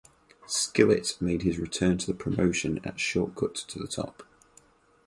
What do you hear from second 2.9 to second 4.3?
Shortcut to the Top.